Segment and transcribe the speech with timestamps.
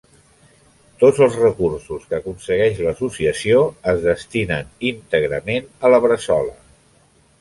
[1.01, 3.61] Tots els recursos que aconsegueix l'Associació
[3.93, 6.57] es destinen íntegrament a la Bressola.